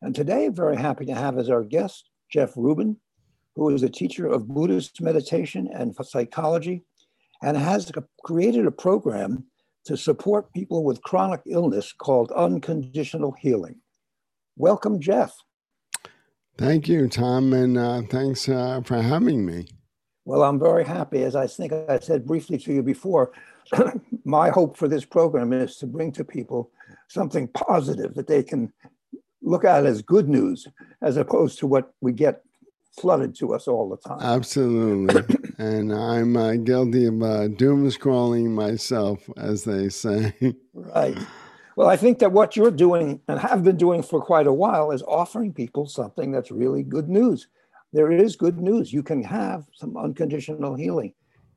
[0.00, 2.96] And today, very happy to have as our guest Jeff Rubin,
[3.56, 6.84] who is a teacher of Buddhist meditation and psychology
[7.42, 7.90] and has
[8.22, 9.44] created a program
[9.84, 13.80] to support people with chronic illness called unconditional healing.
[14.56, 15.34] Welcome, Jeff.
[16.56, 19.68] Thank you, Tom, and uh, thanks uh, for having me.
[20.24, 21.22] Well, I'm very happy.
[21.22, 23.32] As I think I said briefly to you before,
[24.24, 26.70] my hope for this program is to bring to people
[27.08, 28.72] something positive that they can
[29.42, 30.66] look at as good news
[31.02, 32.42] as opposed to what we get
[32.98, 34.18] flooded to us all the time.
[34.20, 35.36] Absolutely.
[35.58, 40.34] and I'm uh, guilty of uh, doom scrolling myself, as they say.
[40.74, 41.16] right.
[41.76, 44.90] Well, I think that what you're doing and have been doing for quite a while
[44.90, 47.46] is offering people something that's really good news.
[47.92, 48.92] There is good news.
[48.92, 51.14] You can have some unconditional healing,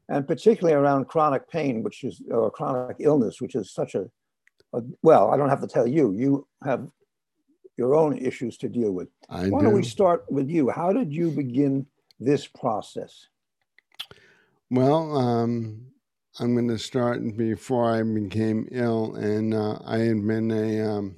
[0.09, 4.09] and particularly around chronic pain, which is or chronic illness, which is such a,
[4.73, 6.13] a well, I don't have to tell you.
[6.13, 6.87] You have
[7.81, 9.07] your own issues to deal with.
[9.27, 9.65] I Why do.
[9.65, 10.69] not we start with you?
[10.69, 11.87] How did you begin
[12.19, 13.27] this process?
[14.69, 15.87] Well, um,
[16.39, 21.15] I'm going to start before I became ill, and uh, I had been a um,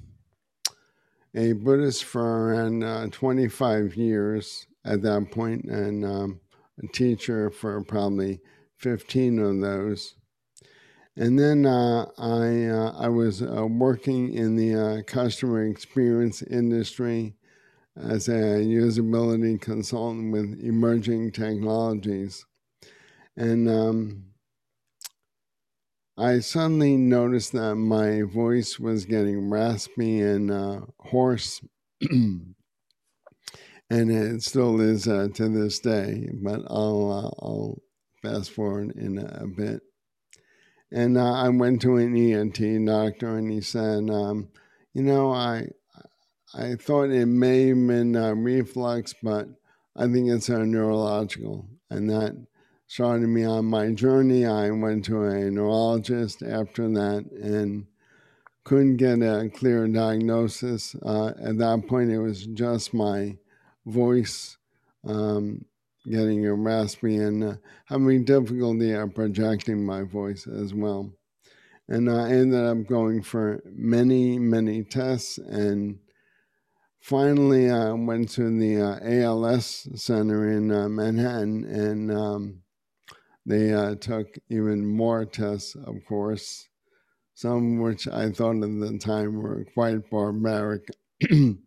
[1.35, 6.39] a Buddhist for around uh, 25 years at that point, and um,
[6.81, 8.39] a teacher for probably
[8.77, 10.15] 15 of those.
[11.15, 17.35] And then uh, I uh, I was uh, working in the uh, customer experience industry
[17.95, 18.31] as a
[18.65, 22.45] usability consultant with emerging technologies,
[23.37, 24.25] and um,
[26.17, 31.61] I suddenly noticed that my voice was getting raspy and uh, hoarse.
[32.09, 32.55] and
[33.89, 37.81] it still is uh, to this day, but I'll I'll
[38.23, 39.81] fast forward in a bit.
[40.93, 44.49] And uh, I went to an ENT doctor, and he said, um,
[44.93, 45.69] "You know, I
[46.53, 49.47] I thought it may have been uh, reflux, but
[49.95, 52.37] I think it's a neurological." And that
[52.85, 54.45] started me on my journey.
[54.45, 57.87] I went to a neurologist after that, and
[58.63, 60.95] couldn't get a clear diagnosis.
[61.03, 63.35] Uh, at that point, it was just my
[63.87, 64.57] voice
[65.05, 65.65] um,
[66.09, 67.53] getting a raspy and uh,
[67.85, 71.11] having difficulty at projecting my voice as well.
[71.87, 75.37] And I ended up going for many, many tests.
[75.37, 75.99] And
[76.99, 82.61] finally, I went to the uh, ALS Center in uh, Manhattan, and um,
[83.45, 86.69] they uh, took even more tests, of course,
[87.33, 90.87] some which I thought at the time were quite barbaric.
[91.29, 91.59] and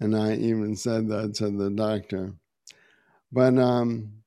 [0.00, 2.34] I even said that to the doctor.
[3.36, 4.22] But um,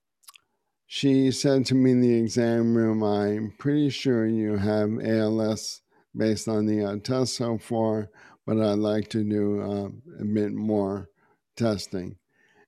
[0.85, 5.81] she said to me in the exam room, I'm pretty sure you have ALS
[6.15, 8.11] based on the uh, test so far,
[8.45, 11.09] but I'd like to do uh, a bit more
[11.57, 12.17] testing.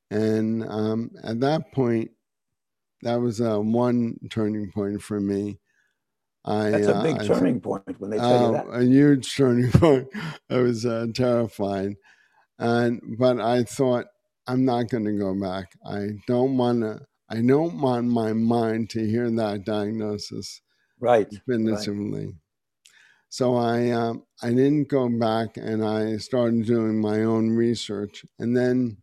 [0.10, 2.10] And um, at that point,
[3.04, 5.60] that was uh, one turning point for me.
[6.44, 8.66] I, That's a big uh, turning point when they tell you that.
[8.80, 10.08] A huge turning point.
[10.50, 11.98] I was uh, terrified,
[12.58, 14.08] and but I thought
[14.48, 15.74] I'm not going to go back.
[15.86, 17.02] I don't want to.
[17.30, 20.62] I don't want my mind to hear that diagnosis.
[21.00, 21.30] Right.
[21.30, 22.26] Definitively.
[22.26, 22.36] Right.
[23.30, 28.26] So I um, I didn't go back, and I started doing my own research.
[28.38, 28.98] And then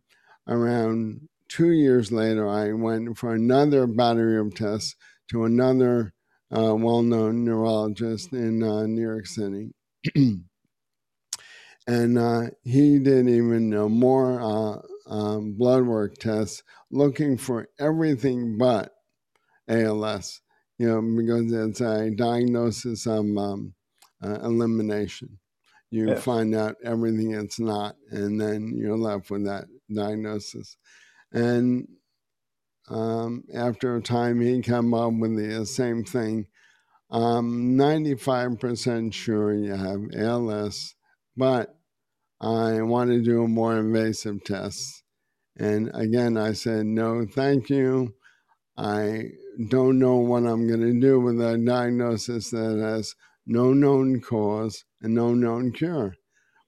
[0.47, 4.95] around two years later, I went for another battery of tests
[5.31, 6.13] to another
[6.55, 9.71] uh, well-known neurologist in uh, New York City.
[11.87, 18.57] and uh, he did even know more uh, um, blood work tests looking for everything
[18.57, 18.93] but
[19.67, 20.41] ALS,
[20.77, 23.73] you know, because it's a diagnosis of um,
[24.23, 25.39] uh, elimination.
[25.91, 26.23] You yes.
[26.23, 30.77] find out everything it's not, and then you're left with that diagnosis.
[31.33, 31.87] And
[32.89, 36.45] um, after a time, he came up with the same thing.
[37.09, 40.93] I'm 95% sure you have ALS,
[41.35, 41.78] but
[42.41, 45.03] I want to do a more invasive test.
[45.57, 48.13] And again, I said, no, thank you.
[48.77, 49.31] I
[49.67, 53.13] don't know what I'm going to do with a diagnosis that has
[53.45, 56.15] no known cause and no known cure.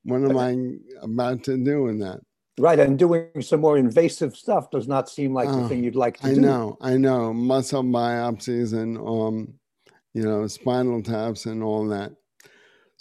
[0.04, 0.58] What am I
[1.02, 2.20] about to do with that?
[2.60, 6.18] Right, and doing some more invasive stuff does not seem like the thing you'd like
[6.18, 6.40] to I do.
[6.40, 7.34] I know, I know.
[7.34, 9.54] Muscle biopsies and um,
[10.14, 12.12] you know, spinal taps and all that.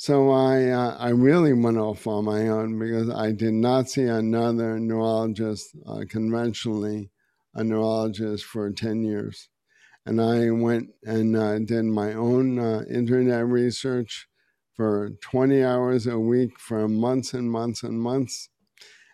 [0.06, 4.04] So I uh, I really went off on my own because I did not see
[4.04, 7.10] another neurologist uh, conventionally,
[7.54, 9.50] a neurologist for ten years,
[10.06, 14.26] and I went and uh, did my own uh, internet research
[14.74, 18.48] for twenty hours a week for months and months and months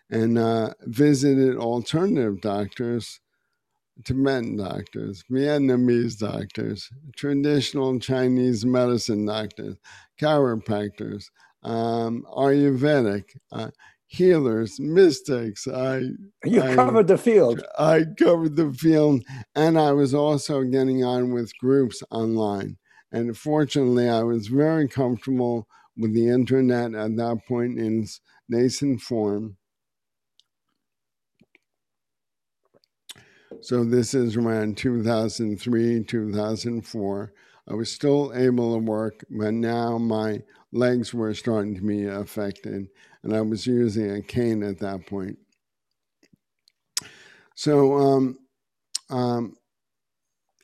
[0.09, 3.19] and uh, visited alternative doctors,
[4.03, 9.75] Tibetan doctors, Vietnamese doctors, traditional Chinese medicine doctors,
[10.19, 11.25] chiropractors,
[11.63, 13.71] um, Ayurvedic, uh,
[14.05, 15.67] healers, mystics.
[15.67, 16.01] I
[16.45, 17.61] You I- covered the field.
[17.77, 19.23] I covered the field,
[19.55, 22.77] and I was also getting on with groups online.
[23.11, 25.67] And fortunately, I was very comfortable
[25.97, 29.57] with the internet at that point in its nascent form.
[33.61, 37.33] So this is around 2003, 2004.
[37.69, 42.87] I was still able to work, but now my legs were starting to be affected,
[43.23, 45.37] and I was using a cane at that point.
[47.55, 48.37] So um,
[49.09, 49.55] um,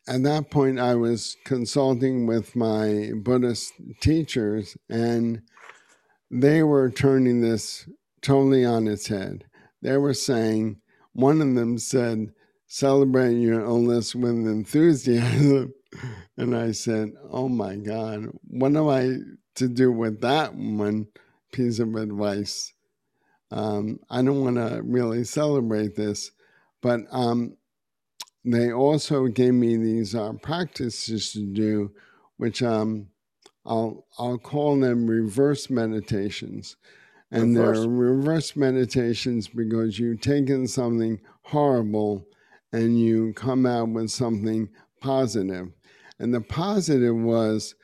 [0.07, 5.41] at that point, I was consulting with my Buddhist teachers, and
[6.29, 7.89] they were turning this
[8.21, 9.45] totally on its head.
[9.81, 10.77] They were saying,
[11.13, 12.33] one of them said,
[12.73, 15.73] celebrate your illness with enthusiasm.
[16.37, 19.17] And I said, oh my God, what am I
[19.53, 21.05] to do with that one
[21.51, 22.73] piece of advice?
[23.51, 26.31] Um, I don't want to really celebrate this,
[26.81, 27.57] but um,
[28.43, 31.91] they also gave me these uh, practices to do,
[32.37, 33.09] which um,
[33.63, 36.75] I'll I'll call them reverse meditations,
[37.29, 37.81] and Reverse.
[37.81, 42.25] they're reverse meditations because you've taken something horrible
[42.73, 44.67] and you come out with something
[44.99, 45.69] positive,
[46.19, 47.75] and the positive was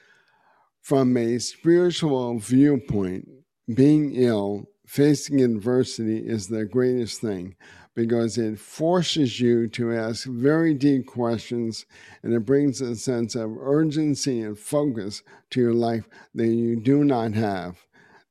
[0.81, 3.29] from a spiritual viewpoint,
[3.73, 7.55] being ill, facing adversity is the greatest thing
[7.93, 11.85] because it forces you to ask very deep questions
[12.23, 17.03] and it brings a sense of urgency and focus to your life that you do
[17.03, 17.77] not have.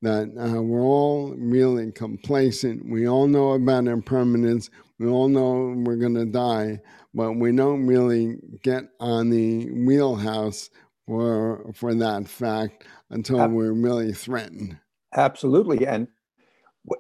[0.01, 2.89] That uh, we're all really complacent.
[2.89, 4.71] We all know about impermanence.
[4.99, 6.81] We all know we're going to die,
[7.15, 10.71] but we don't really get on the wheelhouse
[11.07, 14.79] for for that fact until Ab- we're really threatened.
[15.15, 15.87] Absolutely.
[15.87, 16.09] And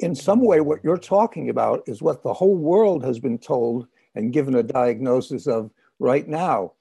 [0.00, 3.86] in some way, what you're talking about is what the whole world has been told
[4.14, 6.72] and given a diagnosis of right now,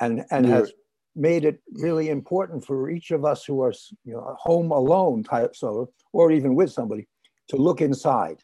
[0.00, 0.72] and, and has
[1.14, 3.72] made it really important for each of us who are
[4.04, 7.08] you know, home alone, type so, or even with somebody,
[7.48, 8.38] to look inside.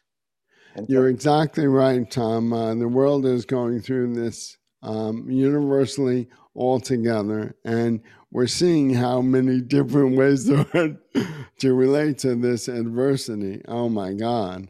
[0.75, 2.51] To- You're exactly right, Tom.
[2.53, 9.21] Uh, the world is going through this um, universally all together, and we're seeing how
[9.21, 10.97] many different ways there are
[11.59, 13.61] to relate to this adversity.
[13.67, 14.69] Oh my God.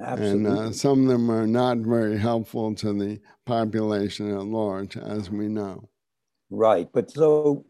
[0.00, 0.50] absolutely.
[0.50, 5.30] And uh, some of them are not very helpful to the population at large, as
[5.30, 5.88] we know.
[6.50, 6.88] Right.
[6.92, 7.64] But so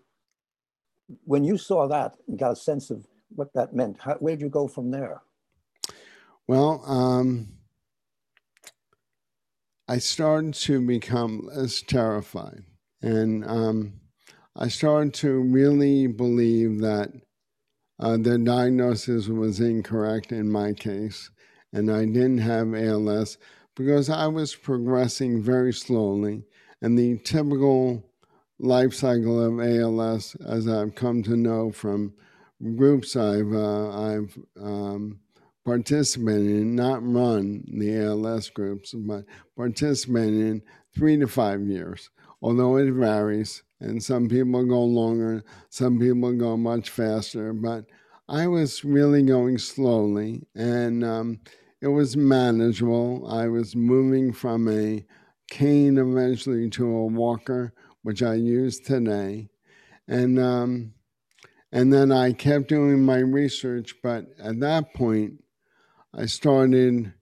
[1.24, 4.48] when you saw that and got a sense of what that meant, how, where'd you
[4.48, 5.22] go from there?
[6.46, 7.48] Well, um,
[9.90, 12.62] I started to become less terrified.
[13.02, 13.94] And um,
[14.54, 17.10] I started to really believe that
[17.98, 21.32] uh, the diagnosis was incorrect in my case.
[21.72, 23.36] And I didn't have ALS
[23.74, 26.44] because I was progressing very slowly.
[26.80, 28.04] And the typical
[28.60, 32.14] life cycle of ALS, as I've come to know from
[32.76, 35.18] groups I've, uh, I've um,
[35.64, 39.24] participated in, not run the ALS groups, but
[39.56, 40.62] participated in
[40.94, 42.10] three to five years,
[42.42, 43.62] although it varies.
[43.80, 47.84] And some people go longer, some people go much faster, but
[48.28, 51.40] I was really going slowly and um,
[51.80, 53.26] it was manageable.
[53.26, 55.04] I was moving from a
[55.50, 59.48] cane eventually to a walker, which I use today.
[60.06, 60.94] And um,
[61.72, 65.42] and then I kept doing my research, but at that point,
[66.14, 67.12] I started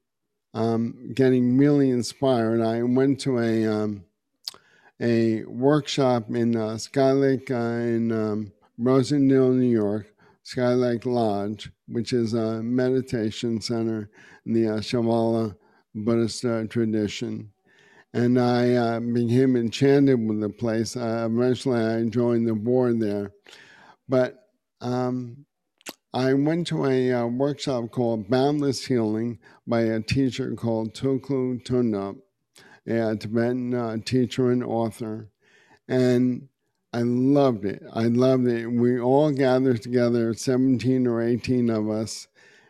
[0.54, 2.60] um, getting really inspired.
[2.60, 4.04] I went to a um,
[5.00, 10.12] a workshop in uh, Skylake uh, in um, Rosendale, New York,
[10.44, 14.10] Skylake Lodge, which is a meditation center
[14.46, 15.52] in the uh,
[15.94, 17.52] Buddhist uh, tradition.
[18.14, 20.96] And I uh, became enchanted with the place.
[20.96, 23.32] Uh, eventually, I joined the board there.
[24.08, 24.48] But
[24.80, 25.44] um,
[26.14, 32.16] I went to a uh, workshop called Boundless Healing by a teacher called Tulku Thondup,
[32.86, 35.28] a Tibetan uh, teacher and author.
[35.86, 36.48] And
[36.94, 37.82] I loved it.
[37.92, 38.68] I loved it.
[38.68, 42.26] We all gathered together, 17 or 18 of us,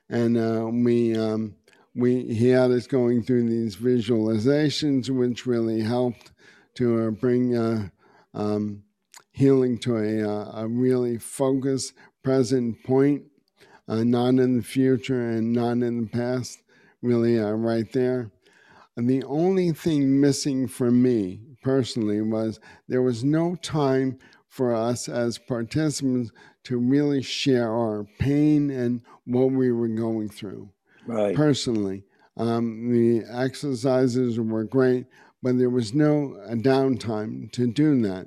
[0.08, 1.54] and uh, we, um,
[1.94, 6.32] we, he had us going through these visualizations, which really helped
[6.74, 7.88] to uh, bring uh,
[8.34, 8.82] um,
[9.38, 13.22] healing to a, uh, a really focused present point
[13.88, 16.62] uh, not in the future and not in the past,
[17.02, 18.30] really uh, right there.
[18.96, 24.18] And the only thing missing for me personally was there was no time
[24.48, 26.30] for us as participants
[26.64, 30.68] to really share our pain and what we were going through.
[31.06, 31.34] Right.
[31.34, 32.04] Personally,
[32.36, 35.06] um, the exercises were great,
[35.42, 38.26] but there was no uh, downtime to do that.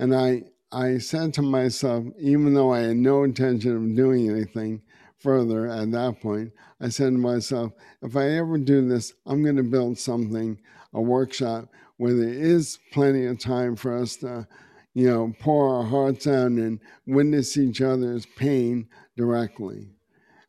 [0.00, 4.80] And I, I said to myself, even though I had no intention of doing anything,
[5.18, 9.56] further at that point, I said to myself, if I ever do this, I'm going
[9.56, 10.58] to build something,
[10.94, 14.48] a workshop where there is plenty of time for us to,
[14.94, 18.88] you know, pour our hearts out and witness each other's pain
[19.18, 19.86] directly.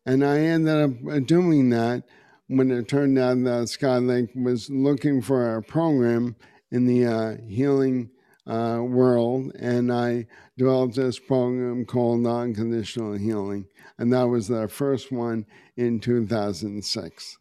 [0.05, 2.03] And I ended up uh, doing that
[2.47, 6.37] when it turned out that Skylake was looking for a program
[6.71, 8.11] in the uh, healing
[8.47, 13.67] uh, world, and I developed this program called Unconditional Healing
[14.01, 15.45] and that was their first one
[15.77, 17.37] in 2006.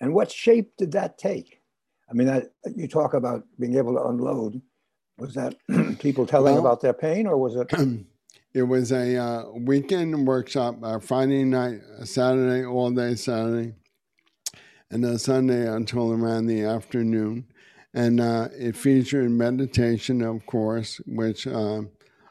[0.00, 1.60] And what shape did that take?
[2.10, 4.60] I mean, that, you talk about being able to unload.
[5.18, 5.54] Was that
[6.00, 7.72] people telling well, about their pain, or was it?
[8.54, 13.74] it was a uh, weekend workshop, uh, Friday night, Saturday, all day Saturday,
[14.90, 17.46] and then Sunday until around the afternoon.
[17.94, 21.82] And uh, it featured meditation, of course, which uh,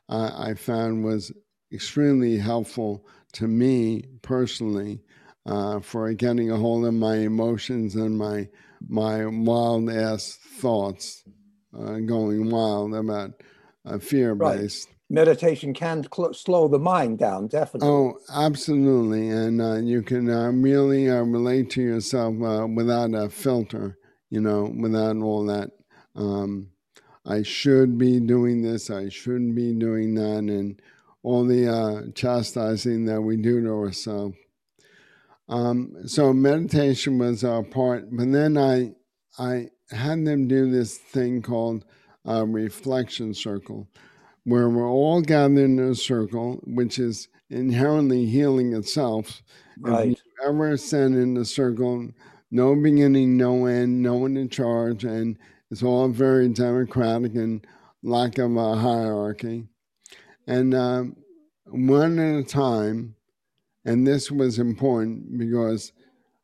[0.10, 1.32] I, I found was
[1.72, 5.02] extremely helpful to me personally
[5.46, 8.48] uh, for getting a hold of my emotions and my
[8.88, 11.24] my wild ass thoughts
[11.78, 13.32] uh, going wild about
[13.86, 14.88] uh, fear based.
[14.88, 14.98] Right.
[15.10, 17.88] Meditation can cl- slow the mind down, definitely.
[17.88, 23.98] Oh, absolutely, and uh, you can uh, really uh, relate to yourself without a filter.
[24.34, 25.70] You know, without all that.
[26.16, 26.70] Um,
[27.24, 28.90] I should be doing this.
[28.90, 30.82] I shouldn't be doing that, and
[31.22, 34.36] all the uh, chastising that we do to ourselves.
[35.48, 38.96] Um, so meditation was our part, but then I
[39.38, 41.86] I had them do this thing called
[42.26, 43.88] a reflection circle,
[44.46, 49.44] where we're all gathered in a circle, which is inherently healing itself.
[49.80, 50.14] Right.
[50.14, 52.10] If you ever send in a circle,
[52.54, 55.38] no beginning, no end, no one in charge, and
[55.72, 57.66] it's all very democratic and
[58.04, 59.68] lack of a hierarchy
[60.48, 61.04] and uh,
[61.66, 63.16] one at a time.
[63.86, 65.92] And this was important because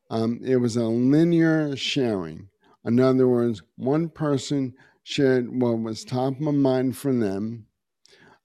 [0.09, 2.49] um, it was a linear sharing.
[2.85, 4.73] In other words, one person
[5.03, 7.67] shared what was top of mind for them,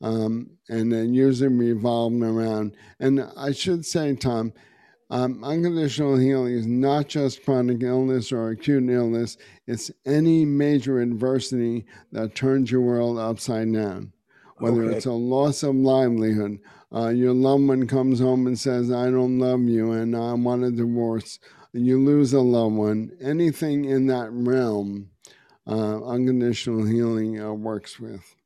[0.01, 2.77] um, and then usually revolving around.
[3.01, 4.53] And I should say, Tom,
[5.15, 11.87] um, unconditional healing is not just chronic illness or acute illness, it's any major adversity
[12.13, 14.13] that turns your world upside down
[14.59, 14.97] whether okay.
[14.97, 16.59] it's a loss of livelihood.
[16.95, 20.65] Uh, your loved one comes home and says, I don't love you and I want
[20.65, 21.39] a divorce.
[21.73, 23.11] You lose a loved one.
[23.21, 25.11] Anything in that realm,
[25.67, 28.37] uh, unconditional healing uh, works with.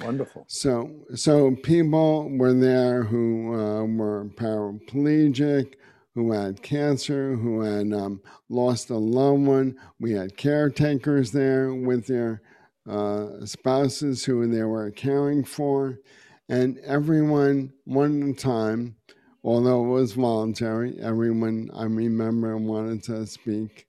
[0.00, 0.46] Wonderful.
[0.48, 5.74] So, so people were there who uh, were paraplegic,
[6.14, 9.76] who had cancer, who had um, lost a loved one.
[9.98, 12.42] We had caretakers there with their
[12.88, 15.98] uh, spouses who they were caring for,
[16.48, 18.96] and everyone, one at a time,
[19.44, 23.86] although it was voluntary, everyone I remember wanted to speak.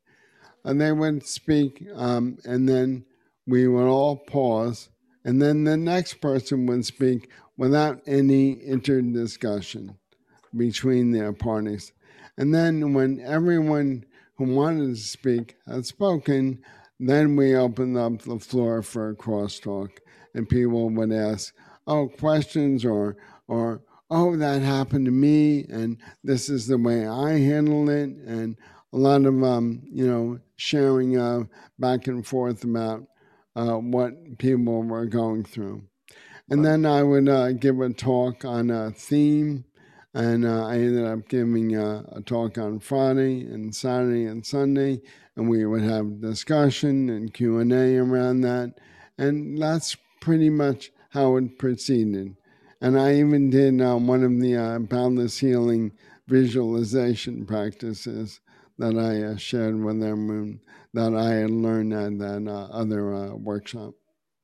[0.64, 3.06] And they would speak, um, and then
[3.48, 4.90] we would all pause,
[5.26, 9.96] and then the next person would speak without any interdiscussion
[10.56, 11.92] between their parties.
[12.38, 16.64] And then when everyone who wanted to speak had spoken,
[17.00, 19.98] then we opened up the floor for a crosstalk,
[20.34, 21.54] and people would ask,
[21.88, 27.40] "Oh, questions," or or "Oh, that happened to me," and this is the way I
[27.40, 28.56] handle it, and
[28.94, 31.46] a lot of um, you know sharing uh,
[31.80, 33.08] back and forth about
[33.56, 35.84] uh, what people were going through,
[36.50, 39.66] and then I would uh, give a talk on a theme
[40.14, 45.02] and uh, I ended up giving a, a, talk on Friday and Saturday and Sunday,
[45.36, 48.76] and we would have discussion and Q and A around that,
[49.18, 52.36] and that's pretty much how it proceeded.
[52.82, 55.92] And I even did uh, one of the uh, boundless healing
[56.28, 58.40] visualization practices
[58.80, 60.60] that I uh, shared with them
[60.94, 63.94] that I had learned at that uh, other uh, workshop.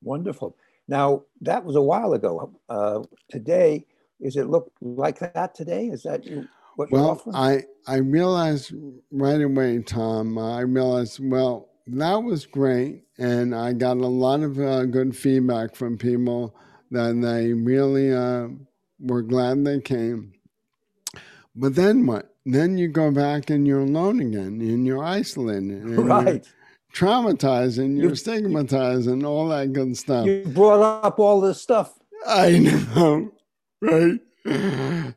[0.01, 0.55] Wonderful.
[0.88, 2.53] Now, that was a while ago.
[2.69, 3.86] Uh, today,
[4.19, 5.88] is it look like that today?
[5.88, 6.24] Is that
[6.75, 7.36] what well, you're offering?
[7.36, 8.74] I, I realized
[9.12, 13.03] right away, Tom, I realized, well, that was great.
[13.17, 16.55] And I got a lot of uh, good feedback from people
[16.91, 18.47] that they really uh,
[19.00, 20.33] were glad they came.
[21.55, 22.33] But then what?
[22.45, 25.83] Then you go back and you're alone again and you're isolated.
[25.83, 26.25] And right.
[26.25, 26.41] You're
[26.93, 30.25] traumatized and you're you, stigmatized and all that good stuff.
[30.25, 31.93] You brought up all this stuff.
[32.25, 32.59] I
[32.95, 33.31] know,
[33.81, 34.19] right?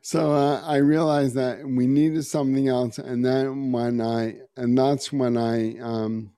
[0.01, 5.13] so uh, I realized that we needed something else, and then when I and that's
[5.13, 6.31] when I um,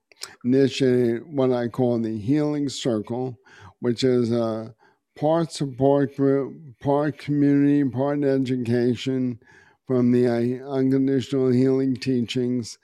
[0.44, 3.36] initiated what I call the Healing Circle,
[3.80, 4.74] which is a
[5.16, 9.40] part support group, part community, part education
[9.86, 12.78] from the uh, unconditional healing teachings,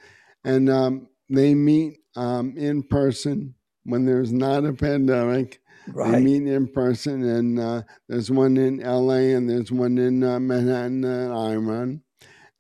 [0.44, 3.54] and um, they meet um, in person
[3.85, 6.12] when there's not a pandemic Right.
[6.12, 10.38] They meet in person, and uh, there's one in LA and there's one in uh,
[10.38, 12.02] Manhattan that I run.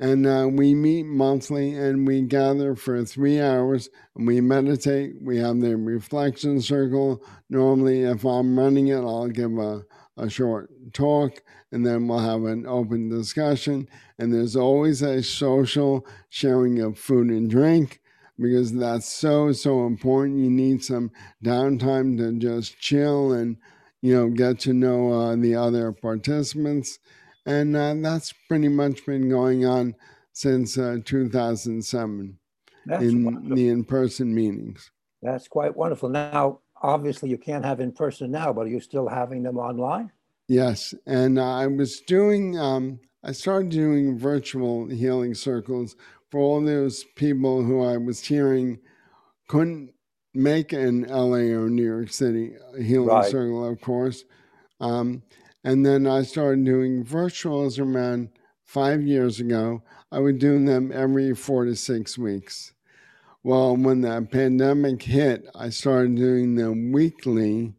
[0.00, 5.16] And uh, we meet monthly and we gather for three hours and we meditate.
[5.20, 7.22] We have the reflection circle.
[7.50, 9.82] Normally, if I'm running it, I'll give a,
[10.16, 13.88] a short talk and then we'll have an open discussion.
[14.18, 17.99] And there's always a social sharing of food and drink
[18.40, 20.38] because that's so so important.
[20.38, 21.10] You need some
[21.44, 23.56] downtime to just chill and
[24.00, 26.98] you know get to know uh, the other participants.
[27.46, 29.94] And uh, that's pretty much been going on
[30.32, 32.38] since uh, 2007
[32.86, 33.56] that's in wonderful.
[33.56, 34.90] the in-person meetings.
[35.22, 36.08] That's quite wonderful.
[36.08, 40.10] Now obviously you can't have in person now but are you still having them online?
[40.48, 40.94] Yes.
[41.06, 45.96] And i was doing um, i started doing virtual healing circles
[46.30, 48.78] for all those people who I was hearing
[49.48, 49.92] couldn't
[50.32, 53.30] make an LA or New York City healing right.
[53.30, 54.24] circle, of course.
[54.80, 55.22] Um,
[55.64, 58.30] and then I started doing virtuals around
[58.64, 59.82] five years ago.
[60.12, 62.72] I would do them every four to six weeks.
[63.42, 67.74] Well, when the pandemic hit, I started doing them weekly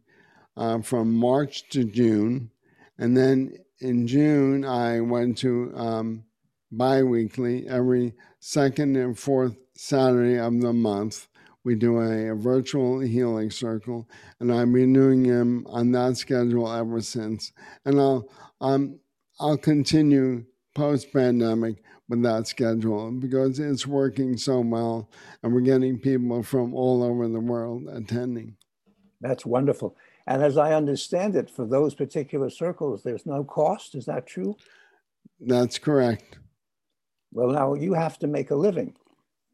[0.56, 2.50] uh, from March to June.
[2.98, 6.24] And then in June, I went to um,
[6.72, 11.28] bi weekly every second and fourth Saturday of the month.
[11.64, 14.08] We do a, a, virtual healing circle,
[14.40, 17.52] and I've been doing them on that schedule ever since.
[17.84, 18.28] And I'll
[18.60, 18.98] um,
[19.38, 21.76] I'll continue post pandemic
[22.08, 25.08] with that schedule because it's working so well,
[25.42, 28.56] and we're getting people from all over the world attending.
[29.20, 29.96] That's wonderful.
[30.26, 33.94] And as I understand it, for those particular circles, there's no cost.
[33.94, 34.56] Is that true?
[35.40, 36.38] That's correct.
[37.32, 38.94] Well, now you have to make a living.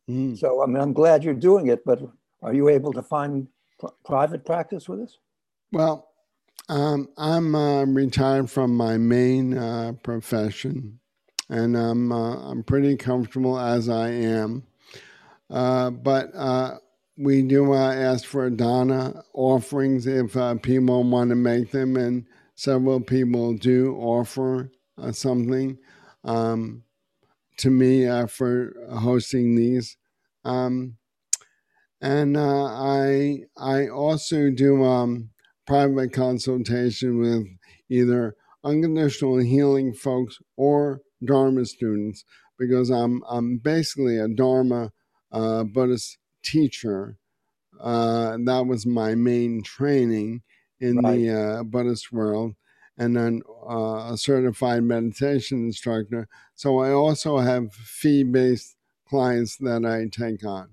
[0.08, 0.38] Mm.
[0.38, 2.00] So I mean, I'm glad you're doing it, but
[2.42, 5.18] are you able to find pr- private practice with this?
[5.72, 6.08] Well,
[6.68, 10.98] um, I'm uh, retired from my main uh, profession,
[11.48, 14.64] and I'm uh, I'm pretty comfortable as I am.
[15.50, 16.76] Uh, but uh,
[17.16, 23.00] we do uh, ask for dana offerings if people want to make them, and several
[23.00, 24.70] people do offer
[25.12, 25.78] something.
[26.24, 26.82] Um,
[27.58, 29.96] to me uh, for hosting these.
[30.44, 30.96] Um,
[32.00, 35.30] and uh, I I also do um,
[35.66, 37.46] private consultation with
[37.88, 42.24] either unconditional healing folks or Dharma students
[42.58, 44.92] because I'm I'm basically a Dharma
[45.32, 47.16] uh, Buddhist teacher.
[47.80, 50.42] Uh, that was my main training
[50.80, 51.16] in right.
[51.16, 52.54] the uh, Buddhist world,
[52.98, 56.28] and then uh, a certified meditation instructor.
[56.54, 58.76] So I also have fee based
[59.08, 60.70] clients that I take on.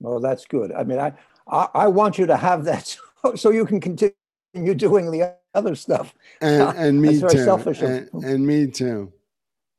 [0.00, 0.72] Well, that's good.
[0.72, 1.12] I mean, I,
[1.48, 2.96] I, I want you to have that
[3.36, 6.14] so you can continue doing the other stuff.
[6.40, 7.28] And, and me too.
[7.28, 9.12] Selfish and, and, me too.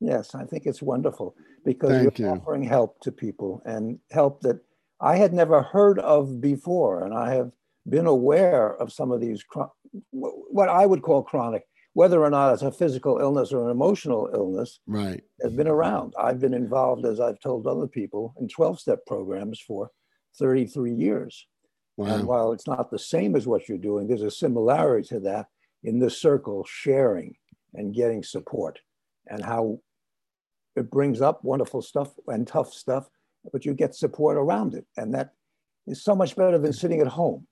[0.00, 2.34] Yes, I think it's wonderful because Thank you're you.
[2.34, 4.60] offering help to people and help that
[5.00, 7.04] I had never heard of before.
[7.04, 7.52] And I have
[7.88, 9.44] been aware of some of these,
[10.10, 14.28] what I would call chronic, whether or not it's a physical illness or an emotional
[14.32, 16.14] illness, right, has been around.
[16.18, 19.90] I've been involved, as I've told other people, in 12 step programs for
[20.38, 21.46] 33 years.
[21.96, 22.14] Wow.
[22.14, 25.46] And while it's not the same as what you're doing, there's a similarity to that
[25.82, 27.36] in the circle, sharing
[27.72, 28.78] and getting support,
[29.28, 29.80] and how
[30.76, 33.08] it brings up wonderful stuff and tough stuff,
[33.52, 34.84] but you get support around it.
[34.96, 35.30] And that
[35.86, 37.46] is so much better than sitting at home.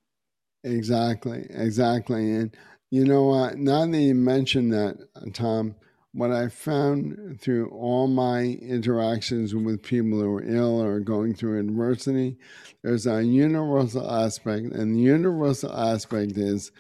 [0.65, 2.33] Exactly, exactly.
[2.33, 2.57] And
[2.91, 4.97] You know, uh, now that you mentioned that,
[5.35, 5.75] Tom,
[6.13, 11.61] what I found through all my interactions with people who are ill or going through
[11.61, 12.39] adversity,
[12.83, 16.71] there's a universal aspect, and the universal aspect is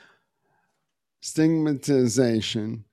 [1.20, 2.84] stigmatization.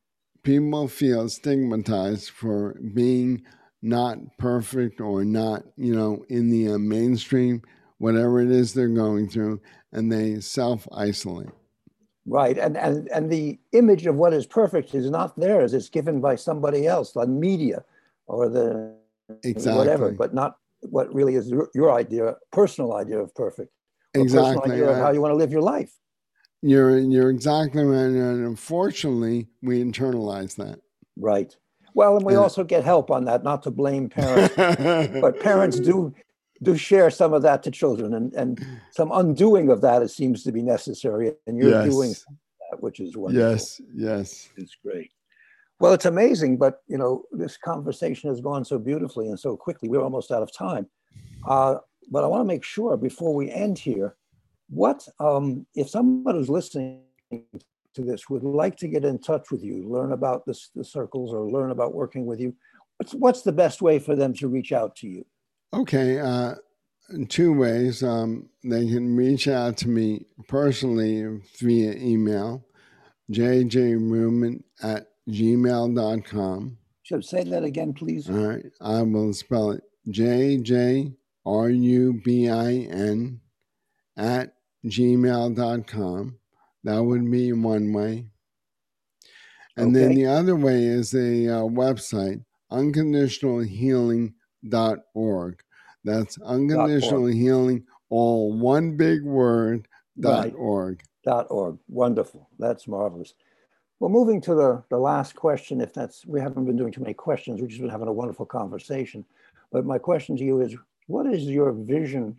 [0.43, 3.43] People feel stigmatized for being
[3.81, 7.61] not perfect or not, you know, in the mainstream,
[8.01, 9.61] whatever it is they're going through,
[9.93, 11.49] and they self isolate.
[12.25, 16.19] Right, and, and and the image of what is perfect is not theirs; it's given
[16.19, 17.83] by somebody else, the media,
[18.27, 18.95] or the
[19.43, 19.77] exactly.
[19.77, 23.71] whatever, but not what really is your, your idea, personal idea of perfect.
[24.13, 25.93] Exactly, idea of how you want to live your life.
[26.61, 30.79] You're you're exactly right, and unfortunately, we internalize that.
[31.17, 31.55] Right.
[31.93, 33.43] Well, and we also get help on that.
[33.43, 34.55] Not to blame parents,
[35.21, 36.13] but parents do
[36.63, 40.43] do share some of that to children and, and some undoing of that it seems
[40.43, 41.89] to be necessary and you're yes.
[41.89, 43.51] doing that which is wonderful.
[43.51, 44.49] Yes yes.
[44.57, 45.11] It's great.
[45.79, 49.89] Well it's amazing but you know this conversation has gone so beautifully and so quickly
[49.89, 50.87] we're almost out of time.
[51.47, 51.75] Uh,
[52.09, 54.15] but i want to make sure before we end here
[54.69, 57.01] what um, if someone who's listening
[57.93, 61.33] to this would like to get in touch with you learn about this, the circles
[61.33, 62.55] or learn about working with you
[62.97, 65.25] what's, what's the best way for them to reach out to you
[65.73, 66.55] Okay, uh,
[67.11, 68.03] in two ways.
[68.03, 72.65] Um, they can reach out to me personally via email,
[73.31, 76.77] jjrubin at gmail.com.
[77.03, 78.29] Should say that again, please?
[78.29, 81.13] All right, I will spell it J J
[81.45, 83.39] R U B I N
[84.17, 84.53] at
[84.85, 86.37] gmail.com.
[86.83, 88.25] That would be one way.
[89.77, 90.05] And okay.
[90.05, 94.33] then the other way is a uh, website, unconditional healing
[94.69, 95.61] dot org.
[96.03, 97.35] That's unconditional org.
[97.35, 99.87] healing, all one big word
[100.19, 100.53] dot right.
[100.55, 101.01] org.
[101.23, 101.77] Dot org.
[101.87, 102.49] Wonderful.
[102.57, 103.33] That's marvelous.
[103.99, 107.13] Well, moving to the, the last question, if that's, we haven't been doing too many
[107.13, 109.23] questions, we've just been having a wonderful conversation.
[109.71, 112.35] But my question to you is what is your vision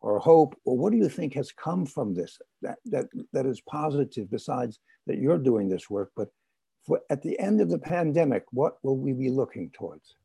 [0.00, 3.60] or hope, or what do you think has come from this that, that, that is
[3.60, 6.10] positive besides that you're doing this work?
[6.16, 6.30] But
[6.84, 10.16] for, at the end of the pandemic, what will we be looking towards?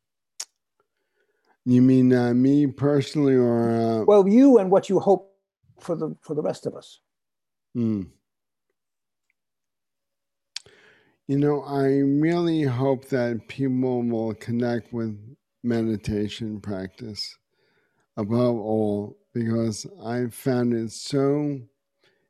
[1.66, 4.04] You mean uh, me personally, or uh...
[4.04, 5.34] well, you and what you hope
[5.80, 7.00] for the for the rest of us?
[7.74, 8.02] Hmm.
[11.26, 15.18] You know, I really hope that people will connect with
[15.62, 17.38] meditation practice
[18.18, 21.60] above all, because I found it so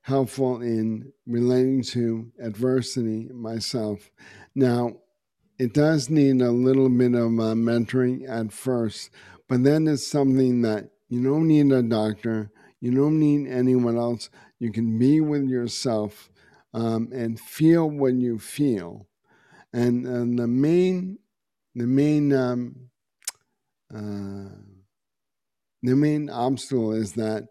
[0.02, 4.10] helpful in relating to adversity myself.
[4.54, 4.92] Now,
[5.58, 9.10] it does need a little bit of uh, mentoring at first,
[9.48, 14.30] but then it's something that you don't need a doctor, you don't need anyone else.
[14.58, 16.30] You can be with yourself
[16.72, 19.06] um, and feel what you feel.
[19.72, 21.18] And, and the main,
[21.74, 22.90] the main, um,
[23.94, 24.56] uh,
[25.82, 27.48] the main obstacle is that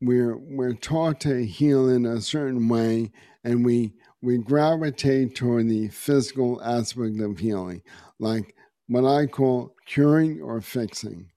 [0.00, 3.10] we're we're taught to heal in a certain way,
[3.44, 7.82] and we we gravitate toward the physical aspect of healing,
[8.18, 8.54] like
[8.88, 11.30] what I call curing or fixing.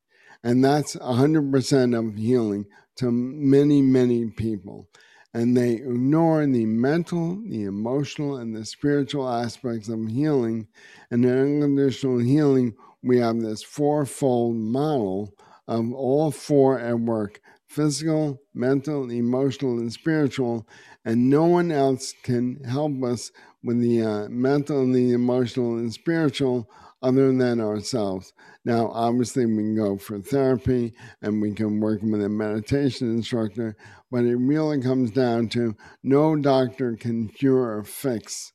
[0.43, 2.65] And that's 100% of healing
[2.97, 4.87] to many, many people.
[5.33, 10.67] And they ignore the mental, the emotional, and the spiritual aspects of healing.
[11.09, 15.33] And in unconditional healing, we have this fourfold model
[15.67, 17.39] of all four at work
[17.71, 20.67] physical, mental, emotional, and spiritual
[21.05, 23.31] and no one else can help us
[23.63, 26.69] with the uh, mental and the emotional and spiritual
[27.01, 28.33] other than ourselves.
[28.63, 33.75] Now, obviously, we can go for therapy and we can work with a meditation instructor,
[34.11, 38.53] but it really comes down to no doctor can cure or fix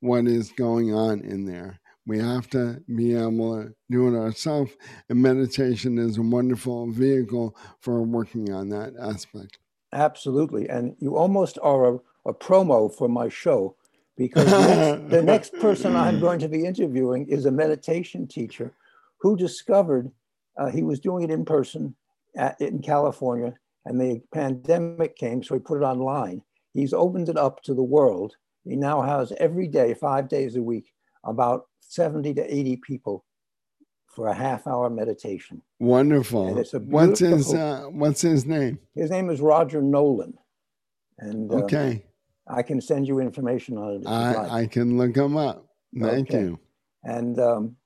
[0.00, 1.80] what is going on in there.
[2.06, 4.72] We have to be able to do it ourselves,
[5.08, 9.58] and meditation is a wonderful vehicle for working on that aspect.
[9.92, 10.68] Absolutely.
[10.68, 13.76] And you almost are a, a promo for my show
[14.16, 18.72] because next, the next person I'm going to be interviewing is a meditation teacher
[19.18, 20.10] who discovered
[20.58, 21.94] uh, he was doing it in person
[22.36, 23.54] at, in California
[23.86, 26.42] and the pandemic came, so he put it online.
[26.74, 28.34] He's opened it up to the world.
[28.64, 30.92] He now has every day, five days a week,
[31.24, 33.24] about 70 to 80 people
[34.06, 35.60] for a half hour meditation.
[35.78, 36.54] Wonderful.
[36.86, 38.78] what's his uh, What's his name?
[38.94, 40.34] His name is Roger Nolan.
[41.18, 42.04] And uh, okay,
[42.48, 44.06] I can send you information on it.
[44.06, 44.50] I, like.
[44.50, 45.66] I can look him up.
[45.98, 46.40] Thank okay.
[46.40, 46.58] you.
[47.04, 47.76] And um,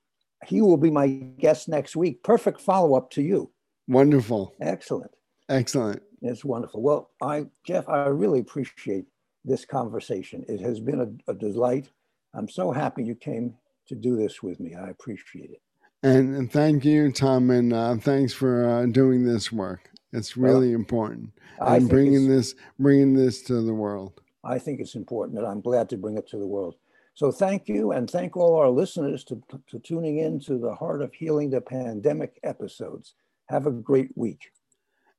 [0.45, 2.23] he will be my guest next week.
[2.23, 3.51] Perfect follow up to you.
[3.87, 4.55] Wonderful.
[4.61, 5.11] Excellent.
[5.49, 6.01] Excellent.
[6.21, 6.81] It's wonderful.
[6.81, 9.05] Well, I Jeff, I really appreciate
[9.43, 10.45] this conversation.
[10.47, 11.89] It has been a, a delight.
[12.33, 13.55] I'm so happy you came
[13.91, 14.73] to do this with me.
[14.75, 15.61] I appreciate it.
[16.03, 19.91] And, and thank you, Tom, and uh, thanks for uh, doing this work.
[20.13, 24.19] It's really well, important and bringing this bringing this to the world.
[24.43, 26.75] I think it's important, and I'm glad to bring it to the world.
[27.13, 31.01] So thank you, and thank all our listeners to, to tuning in to the Heart
[31.01, 33.13] of Healing the Pandemic episodes.
[33.49, 34.51] Have a great week.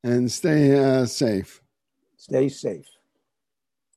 [0.02, 1.62] And stay uh, safe.
[2.16, 2.86] Stay safe.